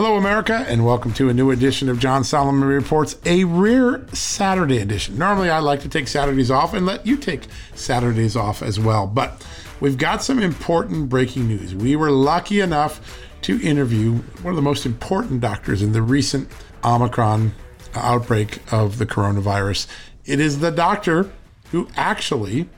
[0.00, 4.78] Hello, America, and welcome to a new edition of John Solomon Reports, a rare Saturday
[4.78, 5.18] edition.
[5.18, 9.08] Normally, I like to take Saturdays off and let you take Saturdays off as well,
[9.08, 9.44] but
[9.80, 11.74] we've got some important breaking news.
[11.74, 16.48] We were lucky enough to interview one of the most important doctors in the recent
[16.84, 17.52] Omicron
[17.96, 19.88] outbreak of the coronavirus.
[20.24, 21.28] It is the doctor
[21.72, 22.68] who actually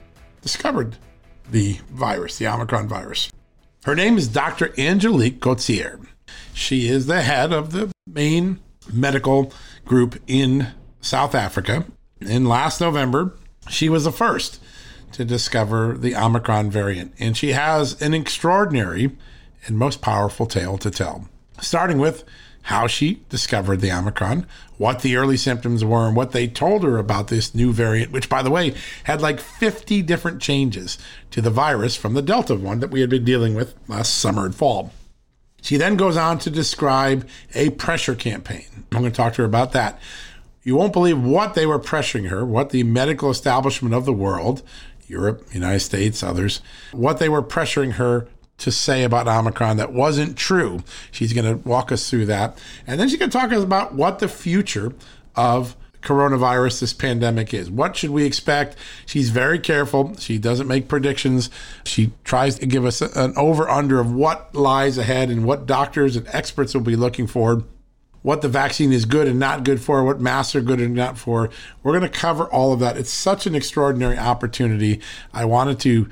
[0.40, 0.96] discovered
[1.50, 3.30] the virus, the Omicron virus.
[3.84, 4.72] Her name is Dr.
[4.78, 6.06] Angelique Coetzee.
[6.52, 8.60] She is the head of the main
[8.92, 9.52] medical
[9.84, 10.68] group in
[11.00, 11.86] South Africa.
[12.20, 13.34] And last November,
[13.68, 14.60] she was the first
[15.12, 17.14] to discover the Omicron variant.
[17.18, 19.16] And she has an extraordinary
[19.66, 21.28] and most powerful tale to tell,
[21.60, 22.24] starting with
[22.62, 26.98] how she discovered the Omicron, what the early symptoms were, and what they told her
[26.98, 28.74] about this new variant, which, by the way,
[29.04, 30.98] had like 50 different changes
[31.30, 34.44] to the virus from the Delta one that we had been dealing with last summer
[34.44, 34.92] and fall.
[35.62, 38.66] She then goes on to describe a pressure campaign.
[38.92, 40.00] I'm going to talk to her about that.
[40.62, 44.62] You won't believe what they were pressuring her, what the medical establishment of the world,
[45.06, 46.60] Europe, United States, others,
[46.92, 48.28] what they were pressuring her
[48.58, 50.82] to say about Omicron that wasn't true.
[51.10, 52.58] She's going to walk us through that.
[52.86, 54.92] And then she's going to talk us about what the future
[55.34, 57.70] of coronavirus, this pandemic is.
[57.70, 58.76] What should we expect?
[59.06, 60.16] She's very careful.
[60.18, 61.50] She doesn't make predictions.
[61.84, 66.16] She tries to give us an over under of what lies ahead and what doctors
[66.16, 67.64] and experts will be looking for.
[68.22, 71.16] What the vaccine is good and not good for, what masks are good and not
[71.16, 71.48] for.
[71.82, 72.98] We're going to cover all of that.
[72.98, 75.00] It's such an extraordinary opportunity.
[75.32, 76.06] I wanted to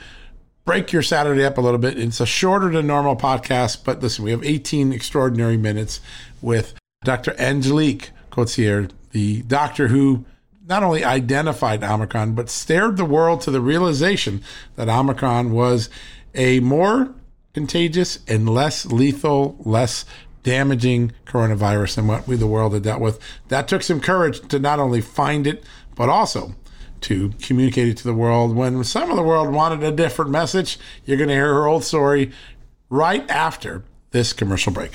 [0.65, 1.99] break your Saturday up a little bit.
[1.99, 6.01] It's a shorter than normal podcast, but listen, we have 18 extraordinary minutes
[6.41, 6.75] with
[7.05, 7.35] Dr.
[7.39, 10.25] Angelique Coetzee, the doctor who
[10.67, 14.43] not only identified Omicron, but stared the world to the realization
[14.77, 15.89] that Omicron was
[16.35, 17.15] a more
[17.55, 20.05] contagious and less lethal, less
[20.43, 23.19] damaging coronavirus than what we, the world, had dealt with.
[23.49, 25.65] That took some courage to not only find it,
[25.95, 26.55] but also
[27.03, 28.55] to communicate it to the world.
[28.55, 31.85] When some of the world wanted a different message, you're going to hear her old
[31.85, 32.33] story
[32.91, 34.95] right after this commercial break.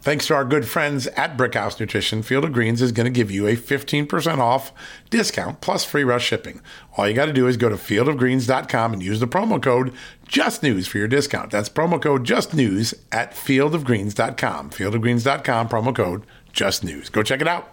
[0.00, 3.32] Thanks to our good friends at Brickhouse Nutrition, Field of Greens is going to give
[3.32, 4.72] you a 15% off
[5.10, 6.60] discount plus free rush shipping.
[6.96, 9.92] All you got to do is go to fieldofgreens.com and use the promo code
[10.28, 11.50] JUSTNEWS for your discount.
[11.50, 14.70] That's promo code JUSTNEWS at fieldofgreens.com.
[14.70, 17.10] Fieldofgreens.com, promo code JUSTNEWS.
[17.10, 17.68] Go check it out.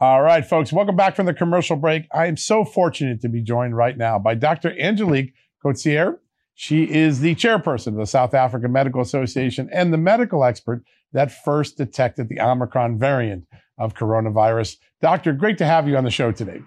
[0.00, 2.06] All right, folks, welcome back from the commercial break.
[2.14, 4.72] I am so fortunate to be joined right now by Dr.
[4.80, 6.16] Angelique Coetzee.
[6.60, 10.82] She is the chairperson of the South African Medical Association and the medical expert
[11.12, 13.44] that first detected the Omicron variant
[13.78, 14.74] of coronavirus.
[15.00, 16.60] Doctor, great to have you on the show today.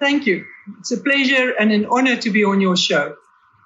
[0.00, 0.44] Thank you.
[0.80, 3.14] It's a pleasure and an honor to be on your show.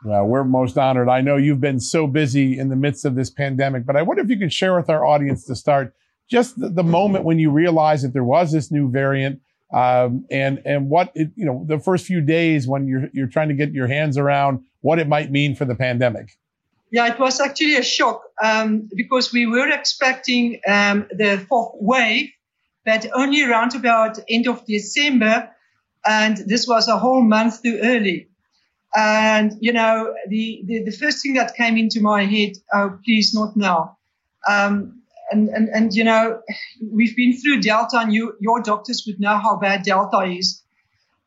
[0.05, 1.09] Well, we're most honored.
[1.09, 4.23] I know you've been so busy in the midst of this pandemic, but I wonder
[4.23, 5.95] if you could share with our audience to start
[6.29, 9.41] just the, the moment when you realized that there was this new variant
[9.73, 13.49] um, and and what it, you know the first few days when you're you're trying
[13.49, 16.37] to get your hands around what it might mean for the pandemic.
[16.91, 22.29] Yeah, it was actually a shock um, because we were expecting um, the fourth wave,
[22.85, 25.49] but only around about end of December,
[26.05, 28.29] and this was a whole month too early.
[28.95, 33.33] And you know, the the, the first thing that came into my head, oh please,
[33.33, 33.97] not now.
[34.47, 36.43] Um, and, and, and, you know,
[36.91, 40.62] we've been through Delta, and you, your doctors would know how bad Delta is.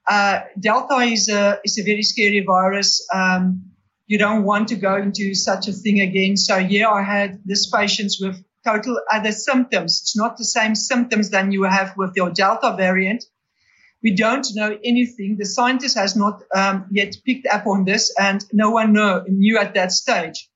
[0.08, 3.06] Uh, Delta is a, is a very scary virus.
[3.14, 3.72] Um,
[4.08, 6.38] you don't want to go into such a thing again.
[6.38, 10.02] So, yeah, I had this patients with total other symptoms.
[10.02, 13.24] It's not the same symptoms than you have with your Delta variant.
[14.04, 15.38] We don't know anything.
[15.38, 19.58] The scientist has not um, yet picked up on this, and no one know, knew
[19.58, 20.48] at that stage.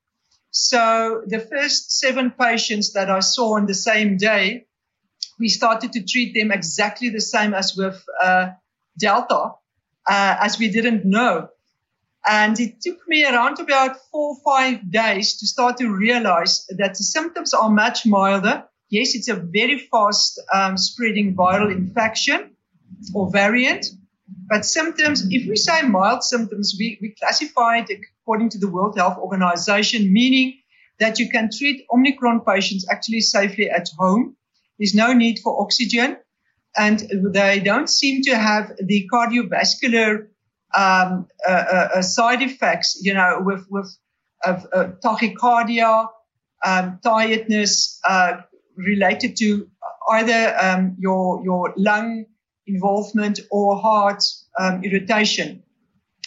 [0.52, 4.66] So the first seven patients that I saw on the same day,
[5.38, 8.50] we started to treat them exactly the same as with uh,
[9.00, 9.52] Delta,
[10.08, 11.48] uh, as we didn't know.
[12.28, 16.94] And it took me around about four or five days to start to realize that
[16.96, 18.64] the symptoms are much milder.
[18.90, 22.50] Yes, it's a very fast um, spreading viral infection
[23.14, 23.86] or variant,
[24.48, 27.90] but symptoms, if we say mild symptoms, we, we classify it
[28.22, 30.58] according to the World Health Organization, meaning
[30.98, 34.36] that you can treat Omicron patients actually safely at home.
[34.78, 36.16] There's no need for oxygen.
[36.76, 40.28] And they don't seem to have the cardiovascular
[40.76, 43.96] um, uh, uh, uh side effects, you know, with, with
[44.44, 44.60] uh,
[45.04, 46.06] tachycardia,
[46.64, 48.36] um, tiredness uh,
[48.76, 49.68] related to
[50.10, 52.24] either um, your, your lung
[52.66, 54.22] involvement or heart
[54.58, 55.62] um, irritation.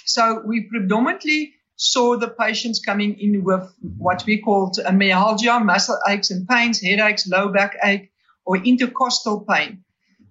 [0.06, 6.32] So we predominantly saw the patients coming in with what we called myalgia, muscle aches
[6.32, 8.12] and pains, headaches, low back ache,
[8.46, 9.84] or intercostal pain.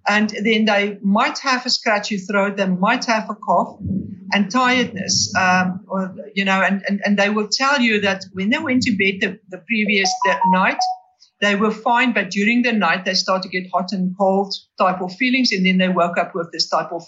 [0.07, 3.77] And then they might have a scratchy throat, they might have a cough
[4.33, 8.49] and tiredness, um, or, you know, and, and, and they will tell you that when
[8.49, 10.11] they went to bed the, the previous
[10.47, 10.79] night,
[11.39, 15.01] they were fine, but during the night they start to get hot and cold type
[15.01, 17.03] of feelings, and then they woke up with this type of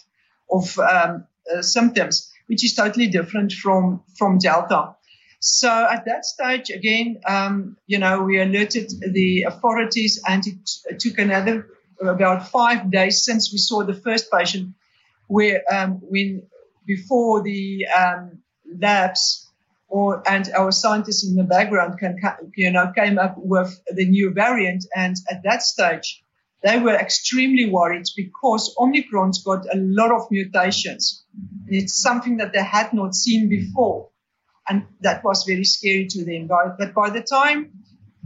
[0.52, 4.96] of um, uh, symptoms, which is totally different from from Delta.
[5.40, 11.18] So at that stage, again, um, you know, we alerted the authorities, and it took
[11.18, 11.68] another
[12.02, 14.74] about five days since we saw the first patient,
[15.28, 16.44] where um, when
[16.86, 18.40] before the um,
[18.80, 19.50] labs
[19.88, 22.18] or and our scientists in the background can
[22.56, 26.24] you know came up with the new variant, and at that stage
[26.64, 31.24] they were extremely worried because Omicron's got a lot of mutations.
[31.68, 34.10] And It's something that they had not seen before
[34.68, 36.48] and that was very scary to them.
[36.48, 37.72] But by the time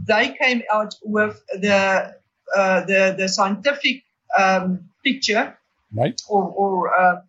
[0.02, 2.14] they came out with the
[2.56, 4.02] uh, the, the scientific
[4.38, 5.56] um, picture,
[5.94, 7.20] right, or, or uh,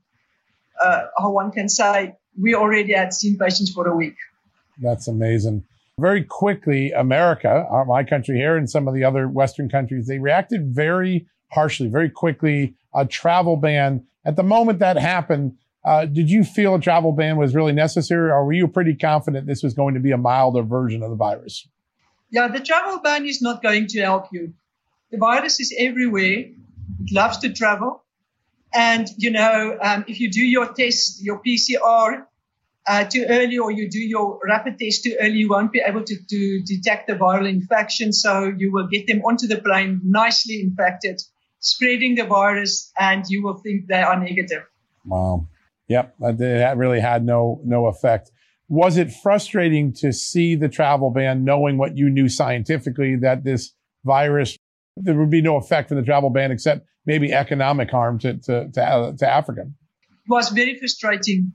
[0.84, 4.16] uh, how one can say, we already had seen patients for a week.
[4.82, 5.64] That's amazing.
[6.00, 10.18] Very quickly, America, uh, my country here, and some of the other Western countries, they
[10.18, 12.74] reacted very harshly, very quickly.
[12.96, 14.06] A travel ban.
[14.26, 18.32] At the moment that happened, uh, did you feel a travel ban was really necessary,
[18.32, 21.16] or were you pretty confident this was going to be a milder version of the
[21.16, 21.68] virus?
[22.32, 24.54] Yeah, the travel ban is not going to help you.
[25.12, 26.46] The virus is everywhere.
[27.00, 28.04] It loves to travel.
[28.74, 32.24] And, you know, um, if you do your test, your PCR
[32.88, 36.04] uh, too early or you do your rapid test too early, you won't be able
[36.04, 38.14] to, to detect the viral infection.
[38.14, 41.22] So you will get them onto the plane nicely infected,
[41.60, 44.64] spreading the virus, and you will think they are negative.
[45.06, 45.48] Wow.
[45.90, 48.32] Yep, that really had no no effect.
[48.70, 53.74] Was it frustrating to see the travel ban, knowing what you knew scientifically that this
[54.06, 54.58] virus
[54.98, 58.70] there would be no effect from the travel ban except maybe economic harm to to
[58.70, 59.64] to, uh, to Africa?
[60.12, 61.54] It was very frustrating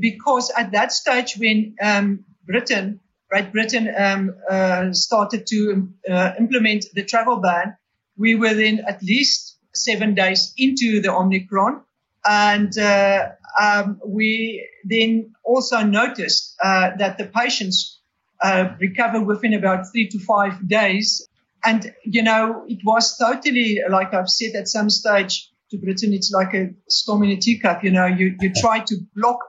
[0.00, 3.00] because at that stage when um, Britain,
[3.30, 7.76] right, Britain um, uh, started to uh, implement the travel ban,
[8.16, 11.82] we were then at least seven days into the Omicron.
[12.24, 13.28] And uh,
[13.60, 18.00] um, we then also noticed uh, that the patients
[18.42, 21.28] uh, recover within about three to five days.
[21.66, 26.30] And, you know, it was totally, like I've said at some stage to Britain, it's
[26.30, 27.82] like a storm in a teacup.
[27.82, 29.40] You know, you, you try to block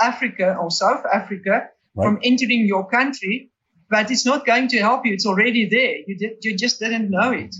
[0.00, 2.04] Africa or South Africa right.
[2.04, 3.50] from entering your country,
[3.90, 5.12] but it's not going to help you.
[5.12, 5.96] It's already there.
[6.06, 7.54] You, did, you just didn't know it.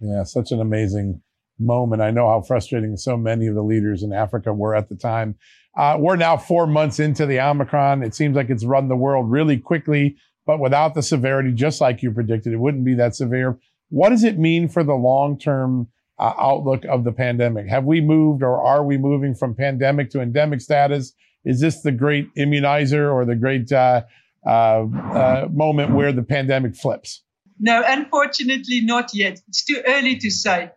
[0.00, 1.22] Yeah, such an amazing
[1.58, 2.02] moment.
[2.02, 5.36] I know how frustrating so many of the leaders in Africa were at the time.
[5.74, 8.02] Uh, we're now four months into the Omicron.
[8.02, 12.02] It seems like it's run the world really quickly, but without the severity, just like
[12.02, 13.58] you predicted, it wouldn't be that severe.
[13.88, 15.88] What does it mean for the long term
[16.18, 17.68] uh, outlook of the pandemic?
[17.68, 21.12] Have we moved or are we moving from pandemic to endemic status?
[21.44, 24.02] Is this the great immunizer or the great uh,
[24.46, 27.22] uh, uh moment where the pandemic flips?
[27.58, 29.40] No, unfortunately, not yet.
[29.48, 30.70] It's too early to say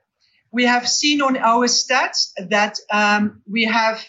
[0.51, 4.03] we have seen on our stats that um, we have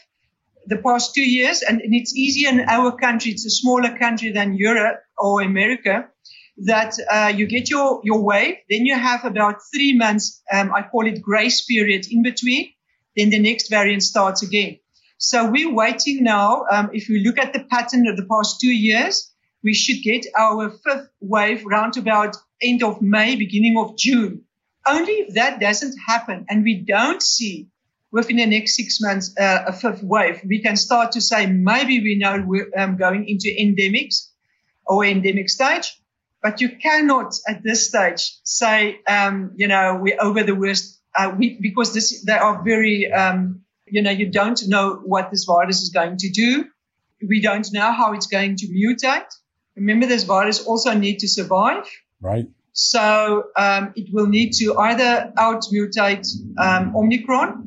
[0.67, 4.55] the past two years, and it's easier in our country, it's a smaller country than
[4.55, 6.09] Europe or America,
[6.65, 10.83] that uh, you get your, your wave, then you have about three months, um, I
[10.83, 12.73] call it grace period in between,
[13.17, 14.79] then the next variant starts again.
[15.19, 16.65] So we're waiting now.
[16.71, 19.31] Um, if we look at the pattern of the past two years,
[19.62, 24.43] we should get our fifth wave round about end of May, beginning of June.
[24.87, 27.69] Only if that doesn't happen and we don't see
[28.11, 32.00] within the next six months uh, a fifth wave, we can start to say maybe
[32.00, 34.30] we know we're um, going into endemics
[34.90, 35.97] or endemic stage.
[36.42, 41.35] But you cannot at this stage say, um, you know, we're over the worst uh,
[41.37, 45.82] we, because this, they are very, um, you know, you don't know what this virus
[45.82, 46.66] is going to do.
[47.26, 49.30] We don't know how it's going to mutate.
[49.76, 51.85] Remember, this virus also need to survive.
[52.20, 52.49] Right.
[52.73, 56.26] So um, it will need to either outmutate
[56.59, 57.66] um, Omicron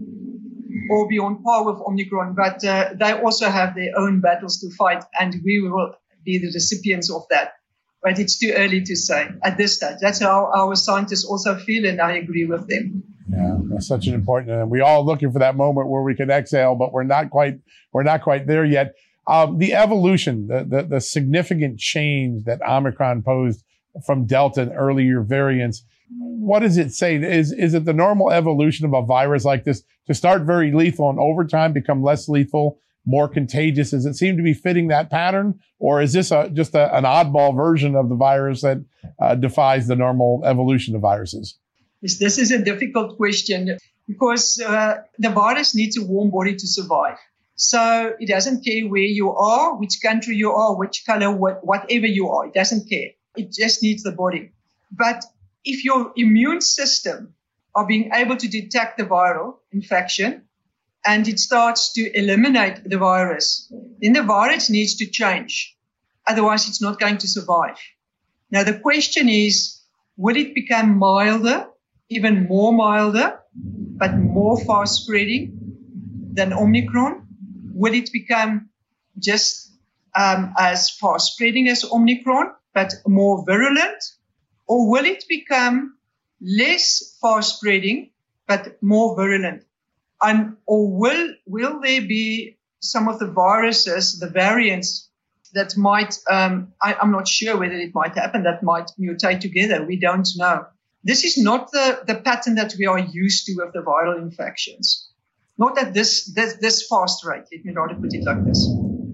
[0.90, 2.36] or be on par with Omicron.
[2.36, 6.52] But uh, they also have their own battles to fight, and we will be the
[6.54, 7.54] recipients of that.
[8.02, 9.98] But it's too early to say at this stage.
[10.02, 13.04] That's how our scientists also feel, and I agree with them.
[13.30, 14.52] Yeah, that's such an important.
[14.52, 17.60] And we all looking for that moment where we can exhale, but we're not quite.
[17.94, 18.94] We're not quite there yet.
[19.26, 23.64] Um, the evolution, the, the the significant change that Omicron posed
[24.06, 25.86] from Delta and earlier variants.
[26.20, 27.16] What does it say?
[27.16, 31.10] Is, is it the normal evolution of a virus like this to start very lethal
[31.10, 33.92] and over time become less lethal, more contagious?
[33.92, 35.60] Does it seem to be fitting that pattern?
[35.80, 38.84] Or is this a, just a, an oddball version of the virus that
[39.22, 41.58] uh, defies the normal evolution of viruses?
[42.02, 47.18] This is a difficult question because uh, the virus needs a warm body to survive.
[47.56, 52.08] So it doesn't care where you are, which country you are, which color, what, whatever
[52.08, 52.48] you are.
[52.48, 53.12] It doesn't care.
[53.38, 54.52] It just needs the body.
[54.92, 55.24] But
[55.64, 57.36] if your immune system
[57.76, 60.44] are being able to detect the viral infection
[61.06, 65.76] and it starts to eliminate the virus, then the virus needs to change.
[66.28, 67.78] Otherwise, it's not going to survive.
[68.52, 69.82] Now, the question is,
[70.16, 71.68] will it become milder,
[72.10, 75.60] even more milder, but more fast spreading
[76.34, 77.28] than Omicron?
[77.74, 78.70] Will it become
[79.20, 79.74] just
[80.16, 84.04] um, as fast spreading as Omicron, but more virulent?
[84.68, 85.98] Or will it become
[86.42, 88.12] less fast spreading,
[88.48, 89.64] but more virulent?
[90.24, 95.10] And, or will, will there be some of the viruses, the variants
[95.54, 99.86] that might, um, I, am not sure whether it might happen, that might mutate together.
[99.86, 100.66] We don't know.
[101.04, 105.10] This is not the, the pattern that we are used to of the viral infections.
[105.58, 107.44] Not at this, this, this fast rate.
[107.52, 108.68] Let me rather put it like this.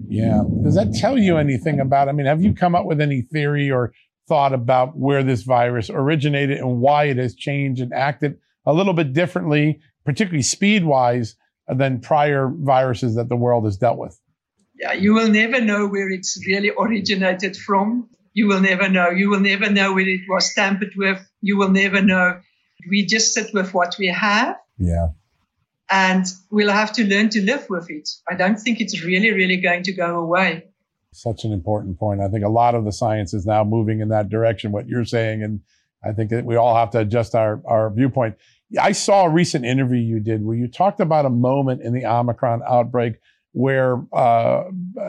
[0.08, 0.42] Yeah.
[0.62, 3.70] Does that tell you anything about, I mean, have you come up with any theory
[3.70, 3.92] or
[4.28, 8.92] thought about where this virus originated and why it has changed and acted a little
[8.92, 11.36] bit differently, particularly speed wise,
[11.70, 14.18] uh, than prior viruses that the world has dealt with?
[14.80, 18.08] Yeah, you will never know where it's really originated from.
[18.32, 19.10] You will never know.
[19.10, 21.20] You will never know where it was tampered with.
[21.42, 22.40] You will never know.
[22.88, 24.56] We just sit with what we have.
[24.78, 25.08] Yeah.
[25.90, 28.08] And we'll have to learn to live with it.
[28.28, 30.64] I don't think it's really, really going to go away.
[31.12, 32.20] Such an important point.
[32.20, 35.04] I think a lot of the science is now moving in that direction, what you're
[35.04, 35.42] saying.
[35.42, 35.60] And
[36.04, 38.36] I think that we all have to adjust our, our viewpoint.
[38.78, 42.06] I saw a recent interview you did where you talked about a moment in the
[42.06, 43.14] Omicron outbreak
[43.52, 44.64] where uh,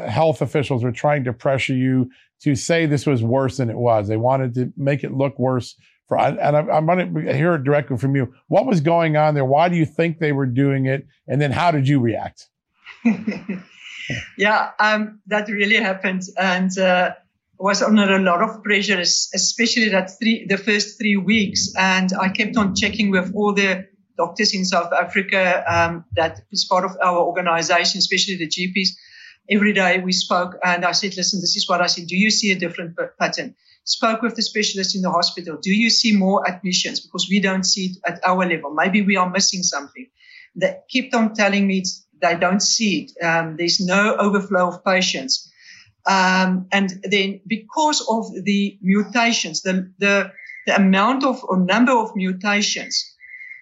[0.07, 2.09] health officials were trying to pressure you
[2.41, 4.07] to say this was worse than it was.
[4.07, 5.75] They wanted to make it look worse.
[6.07, 8.33] For and I, am going to hear it directly from you.
[8.47, 9.45] What was going on there?
[9.45, 11.07] Why do you think they were doing it?
[11.27, 12.49] And then how did you react?
[14.37, 17.13] yeah, um, that really happened, and uh,
[17.61, 21.73] was under a lot of pressure, especially that three, the first three weeks.
[21.77, 23.87] And I kept on checking with all the
[24.17, 28.89] doctors in South Africa um, that is part of our organization, especially the GPs.
[29.49, 32.05] Every day we spoke, and I said, "Listen, this is what I see.
[32.05, 35.57] Do you see a different pattern?" Spoke with the specialist in the hospital.
[35.61, 36.99] Do you see more admissions?
[36.99, 38.73] Because we don't see it at our level.
[38.73, 40.07] Maybe we are missing something.
[40.55, 41.83] They kept on telling me
[42.21, 43.25] they don't see it.
[43.25, 45.50] Um, there's no overflow of patients.
[46.05, 50.31] Um, and then because of the mutations, the, the,
[50.65, 53.15] the amount of or number of mutations,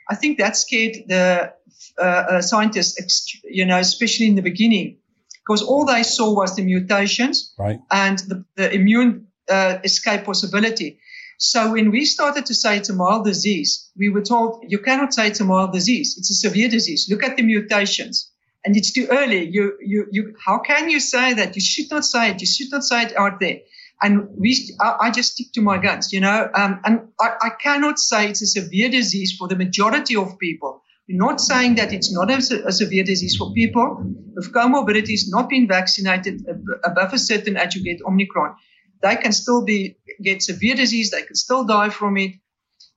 [0.09, 1.53] I think that scared the
[1.97, 4.97] uh, uh, scientists, you know, especially in the beginning,
[5.43, 7.79] because all they saw was the mutations right.
[7.91, 10.99] and the, the immune uh, escape possibility.
[11.37, 15.13] So when we started to say it's a mild disease, we were told you cannot
[15.13, 16.15] say it's a mild disease.
[16.17, 17.07] It's a severe disease.
[17.09, 18.29] Look at the mutations
[18.65, 19.47] and it's too early.
[19.49, 21.55] You, you, you, how can you say that?
[21.55, 22.41] You should not say it.
[22.41, 23.59] You should not say it out there.
[24.01, 27.99] And we, I, just stick to my guns, you know, um, and I, I cannot
[27.99, 30.83] say it's a severe disease for the majority of people.
[31.09, 34.01] We're not saying that it's not a, a severe disease for people
[34.35, 36.45] with comorbidities, not being vaccinated
[36.85, 38.55] above a certain age, you get Omicron.
[39.01, 41.11] They can still be, get severe disease.
[41.11, 42.35] They can still die from it.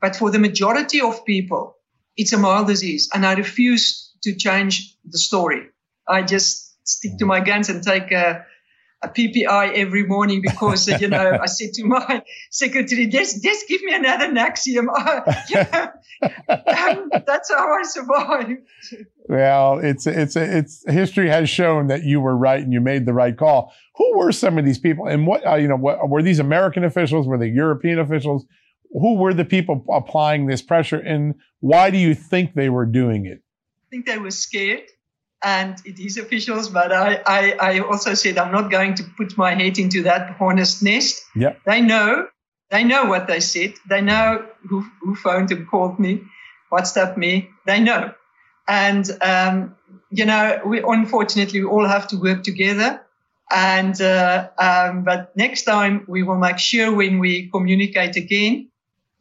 [0.01, 1.77] But for the majority of people,
[2.16, 3.09] it's a mild disease.
[3.12, 5.68] And I refuse to change the story.
[6.08, 8.44] I just stick to my guns and take a,
[9.02, 13.82] a PPI every morning because, you know, I said to my secretary, just, just give
[13.82, 14.87] me another Nexium.
[16.48, 18.61] um, that's how I survived.
[19.28, 23.14] Well, it's, it's, it's, history has shown that you were right and you made the
[23.14, 23.72] right call.
[23.96, 26.85] Who were some of these people and what, uh, you know, what, were these American
[26.85, 27.26] officials?
[27.26, 28.46] Were they European officials?
[28.92, 33.26] Who were the people applying this pressure and why do you think they were doing
[33.26, 33.42] it?
[33.92, 34.85] Think they were scared
[35.44, 39.37] and it is officials, but I, I, I, also said I'm not going to put
[39.37, 41.22] my head into that hornet's nest.
[41.35, 41.57] Yeah.
[41.66, 42.28] They know,
[42.70, 43.74] they know what they said.
[43.87, 46.22] They know who, who phoned and called me,
[46.72, 47.50] WhatsApp me.
[47.66, 48.14] They know.
[48.66, 49.76] And, um,
[50.11, 53.05] you know, we unfortunately we all have to work together.
[53.50, 58.70] And, uh, um, but next time we will make sure when we communicate again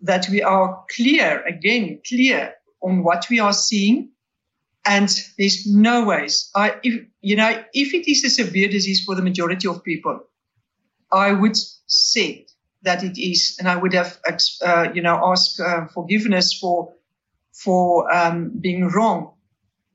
[0.04, 4.12] that we are clear, again, clear on what we are seeing
[4.86, 6.50] and there's no ways.
[6.56, 10.22] I, if, you know, if it is a severe disease for the majority of people,
[11.12, 12.48] I would say
[12.84, 14.18] that it is, and I would have,
[14.66, 16.94] uh, you know, asked uh, forgiveness for
[17.54, 19.34] for um, being wrong.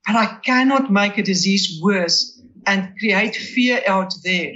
[0.07, 4.53] But I cannot make a disease worse and create fear out there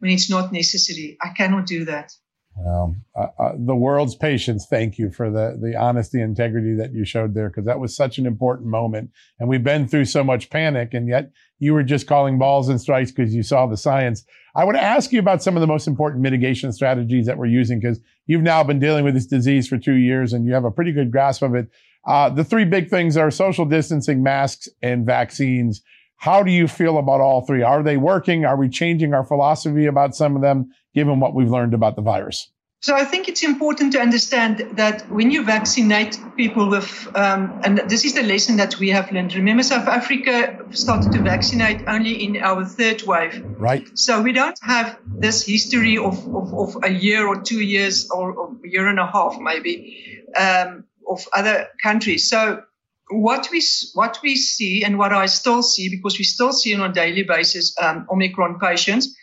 [0.00, 1.16] when it's not necessary.
[1.22, 2.12] I cannot do that.
[2.56, 4.66] Um, uh, uh, the world's patience.
[4.70, 8.16] Thank you for the the honesty, integrity that you showed there, because that was such
[8.18, 9.10] an important moment.
[9.40, 12.80] And we've been through so much panic, and yet you were just calling balls and
[12.80, 14.24] strikes because you saw the science.
[14.54, 17.46] I want to ask you about some of the most important mitigation strategies that we're
[17.46, 20.64] using, because you've now been dealing with this disease for two years, and you have
[20.64, 21.68] a pretty good grasp of it.
[22.06, 25.82] Uh, the three big things are social distancing, masks, and vaccines.
[26.18, 27.62] How do you feel about all three?
[27.62, 28.44] Are they working?
[28.44, 30.70] Are we changing our philosophy about some of them?
[30.94, 32.50] Given what we've learned about the virus?
[32.84, 37.78] So I think it's important to understand that when you vaccinate people with, um, and
[37.88, 39.34] this is the lesson that we have learned.
[39.34, 43.42] Remember, South Africa started to vaccinate only in our third wave.
[43.58, 43.88] Right.
[43.94, 48.32] So we don't have this history of, of, of a year or two years or,
[48.32, 52.28] or, a year and a half maybe um, of other countries.
[52.28, 52.64] So
[53.08, 53.62] what we
[53.94, 57.22] what we see and what I still see because we still see on a daily
[57.22, 59.16] basis um, Omicron patients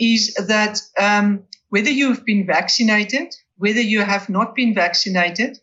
[0.00, 0.80] is that.
[0.98, 5.58] Um, whether you've been vaccinated, whether you have not been vaccinated,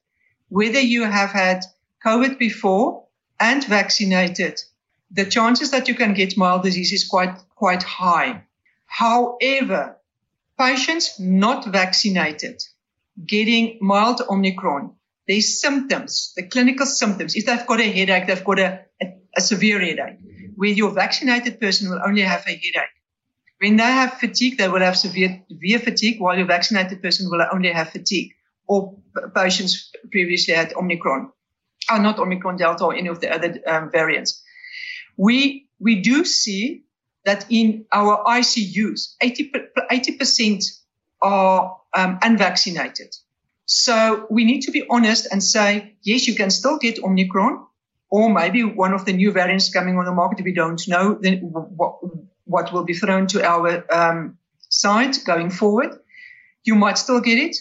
[0.49, 1.63] whether you have had
[2.03, 3.03] COVID before
[3.39, 4.59] and vaccinated,
[5.11, 8.43] the chances that you can get mild disease is quite, quite high.
[8.85, 9.97] However,
[10.57, 12.63] patients not vaccinated
[13.25, 14.95] getting mild Omicron,
[15.27, 19.41] their symptoms, the clinical symptoms, if they've got a headache, they've got a, a, a
[19.41, 20.19] severe headache,
[20.55, 22.96] where your vaccinated person will only have a headache.
[23.59, 27.43] When they have fatigue, they will have severe, severe fatigue, while your vaccinated person will
[27.51, 28.33] only have fatigue.
[28.67, 28.97] Or
[29.33, 31.31] patients previously had Omicron,
[31.91, 34.43] or not Omicron, Delta, or any of the other um, variants.
[35.15, 36.83] We we do see
[37.25, 40.63] that in our ICUs, 80 percent
[41.21, 43.15] are um, unvaccinated.
[43.65, 47.65] So we need to be honest and say, yes, you can still get Omicron,
[48.09, 50.43] or maybe one of the new variants coming on the market.
[50.43, 51.99] We don't know then what,
[52.47, 54.37] what will be thrown to our um,
[54.69, 55.99] site going forward.
[56.63, 57.55] You might still get it,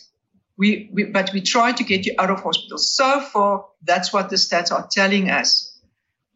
[0.57, 2.79] we, we, but we try to get you out of hospital.
[2.79, 5.73] So far, that's what the stats are telling us.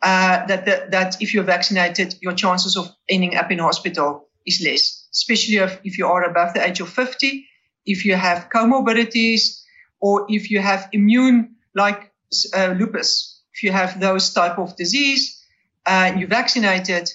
[0.03, 5.07] Uh, that, that if you're vaccinated, your chances of ending up in hospital is less,
[5.13, 7.47] especially if, if you are above the age of 50,
[7.85, 9.63] if you have comorbidities,
[10.01, 12.13] or if you have immune like
[12.57, 13.43] uh, lupus.
[13.53, 15.41] If you have those type of disease
[15.87, 17.13] uh, you're vaccinated,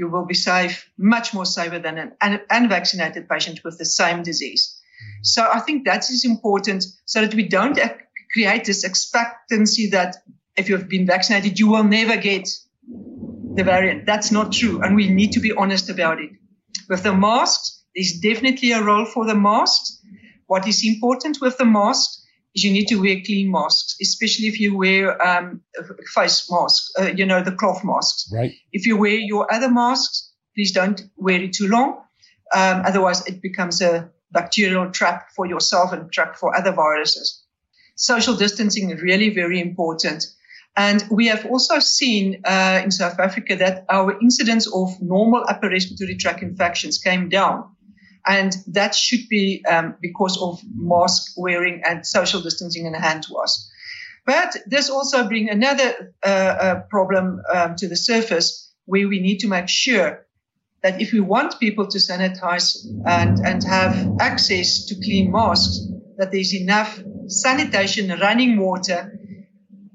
[0.00, 4.80] you will be safe, much more safer than an unvaccinated patient with the same disease.
[4.80, 5.22] Mm-hmm.
[5.24, 7.78] So I think that is important so that we don't
[8.32, 10.16] create this expectancy that
[10.56, 12.48] if you've been vaccinated, you will never get
[13.56, 14.06] the variant.
[14.06, 14.80] That's not true.
[14.82, 16.30] And we need to be honest about it.
[16.88, 20.00] With the masks, there's definitely a role for the masks.
[20.46, 22.19] What is important with the masks is
[22.54, 25.60] you need to wear clean masks, especially if you wear um,
[26.14, 28.28] face masks, uh, you know, the cloth masks.
[28.32, 28.52] Right.
[28.72, 32.02] If you wear your other masks, please don't wear it too long.
[32.52, 37.44] Um, otherwise, it becomes a bacterial trap for yourself and trap for other viruses.
[37.94, 40.26] Social distancing is really very important.
[40.76, 45.68] And we have also seen uh, in South Africa that our incidence of normal upper
[45.68, 47.76] respiratory tract infections came down.
[48.26, 53.50] And that should be um, because of mask wearing and social distancing and hand wash.
[54.26, 59.38] But this also brings another uh, uh, problem um, to the surface where we need
[59.38, 60.26] to make sure
[60.82, 65.80] that if we want people to sanitize and, and have access to clean masks,
[66.16, 69.18] that there's enough sanitation, running water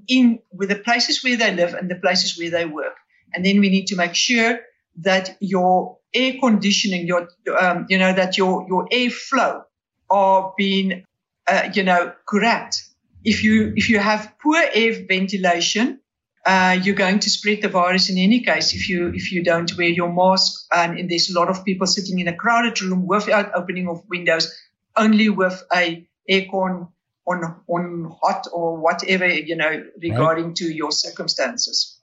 [0.07, 2.95] in with the places where they live and the places where they work.
[3.33, 4.59] And then we need to make sure
[4.97, 7.27] that your air conditioning, your,
[7.59, 9.63] um, you know, that your, your airflow
[10.09, 11.05] are being,
[11.47, 12.83] uh, you know, correct.
[13.23, 15.99] If you, if you have poor air ventilation,
[16.45, 19.75] uh, you're going to spread the virus in any case if you if you don't
[19.77, 23.07] wear your mask and, and there's a lot of people sitting in a crowded room
[23.07, 24.53] without opening of windows
[24.95, 26.87] only with a aircon
[27.25, 30.55] on on hot or whatever you know regarding right.
[30.55, 31.94] to your circumstances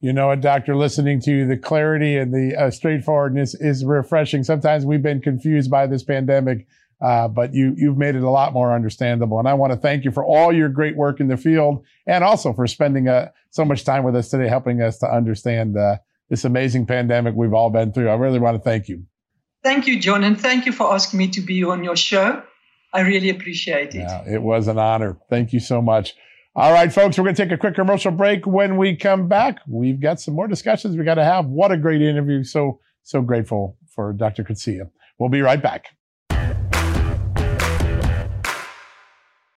[0.00, 0.74] you know what, Doctor?
[0.74, 4.42] Listening to you, the clarity and the uh, straightforwardness is refreshing.
[4.42, 6.66] Sometimes we've been confused by this pandemic,
[7.02, 9.38] uh, but you you've made it a lot more understandable.
[9.38, 12.24] And I want to thank you for all your great work in the field, and
[12.24, 15.96] also for spending uh, so much time with us today, helping us to understand uh,
[16.30, 18.08] this amazing pandemic we've all been through.
[18.08, 19.04] I really want to thank you.
[19.62, 22.42] Thank you, John, and thank you for asking me to be on your show.
[22.94, 24.00] I really appreciate it.
[24.00, 25.18] Yeah, it was an honor.
[25.28, 26.14] Thank you so much.
[26.56, 28.44] All right, folks, we're going to take a quick commercial break.
[28.44, 31.46] When we come back, we've got some more discussions we got to have.
[31.46, 32.42] What a great interview.
[32.42, 34.42] So, so grateful for Dr.
[34.42, 34.80] Coetzee.
[35.16, 35.84] We'll be right back.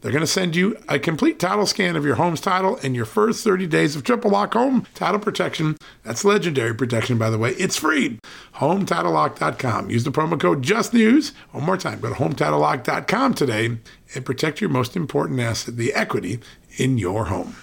[0.00, 3.04] They're going to send you a complete title scan of your home's title and your
[3.04, 5.76] first 30 days of triple lock home title protection.
[6.02, 7.50] That's legendary protection, by the way.
[7.52, 8.18] It's free.
[8.56, 9.90] HomeTitleLock.com.
[9.90, 11.32] Use the promo code JUSTNEWS.
[11.52, 13.78] One more time, go to HomeTitleLock.com today
[14.14, 16.40] and protect your most important asset, the equity
[16.76, 17.56] in your home.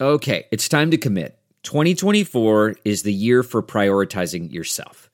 [0.00, 1.38] Okay, it's time to commit.
[1.64, 5.08] 2024 is the year for prioritizing yourself.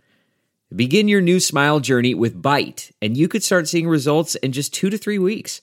[0.75, 4.75] Begin your new smile journey with Byte, and you could start seeing results in just
[4.75, 5.63] two to three weeks.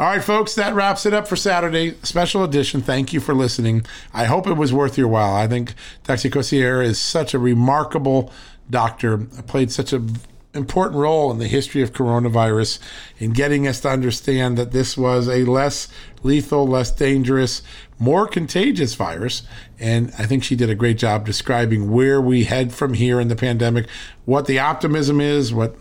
[0.00, 2.80] All right, folks, that wraps it up for Saturday special edition.
[2.80, 3.84] Thank you for listening.
[4.14, 5.34] I hope it was worth your while.
[5.34, 6.28] I think Dr.
[6.28, 8.32] Coetzee is such a remarkable
[8.70, 10.14] doctor, played such an
[10.54, 12.78] important role in the history of coronavirus
[13.18, 15.88] in getting us to understand that this was a less
[16.22, 17.62] lethal, less dangerous,
[17.98, 19.42] more contagious virus.
[19.80, 23.26] And I think she did a great job describing where we head from here in
[23.26, 23.88] the pandemic,
[24.26, 25.74] what the optimism is, what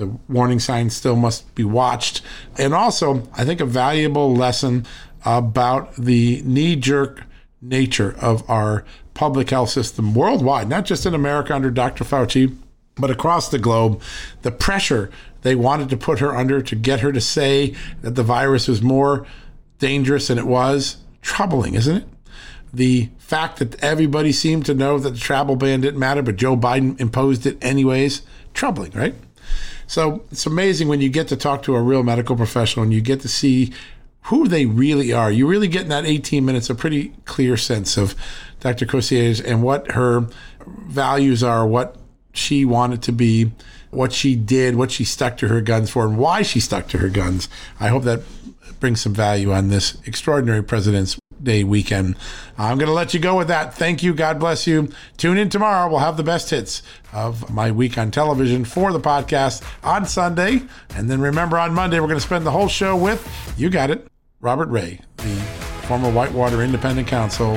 [0.00, 2.22] the warning signs still must be watched.
[2.58, 4.86] And also, I think a valuable lesson
[5.26, 7.24] about the knee jerk
[7.60, 12.04] nature of our public health system worldwide, not just in America under Dr.
[12.04, 12.56] Fauci,
[12.96, 14.00] but across the globe.
[14.40, 15.10] The pressure
[15.42, 18.80] they wanted to put her under to get her to say that the virus was
[18.80, 19.26] more
[19.78, 22.08] dangerous than it was, troubling, isn't it?
[22.72, 26.56] The fact that everybody seemed to know that the travel ban didn't matter, but Joe
[26.56, 28.22] Biden imposed it anyways,
[28.54, 29.14] troubling, right?
[29.86, 33.00] So it's amazing when you get to talk to a real medical professional and you
[33.00, 33.72] get to see
[34.24, 35.30] who they really are.
[35.30, 38.14] You really get in that 18 minutes a pretty clear sense of
[38.60, 38.86] Dr.
[38.86, 40.28] Coetzee's and what her
[40.66, 41.96] values are, what
[42.32, 43.52] she wanted to be,
[43.90, 46.98] what she did, what she stuck to her guns for, and why she stuck to
[46.98, 47.48] her guns.
[47.78, 48.20] I hope that
[48.78, 52.16] brings some value on this extraordinary President's Day weekend.
[52.58, 53.74] I'm going to let you go with that.
[53.74, 54.12] Thank you.
[54.14, 54.90] God bless you.
[55.16, 55.88] Tune in tomorrow.
[55.88, 60.62] We'll have the best hits of my week on television for the podcast on Sunday.
[60.94, 63.26] And then remember, on Monday, we're going to spend the whole show with,
[63.56, 64.06] you got it,
[64.40, 65.36] Robert Ray, the
[65.86, 67.56] former Whitewater Independent Counsel.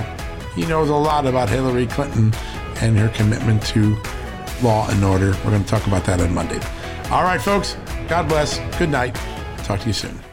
[0.55, 2.33] He knows a lot about Hillary Clinton
[2.77, 3.97] and her commitment to
[4.61, 5.31] law and order.
[5.43, 6.59] We're going to talk about that on Monday.
[7.09, 7.75] All right, folks.
[8.07, 8.59] God bless.
[8.77, 9.15] Good night.
[9.59, 10.32] Talk to you soon.